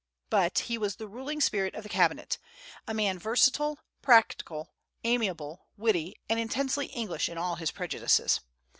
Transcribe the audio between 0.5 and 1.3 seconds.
he was the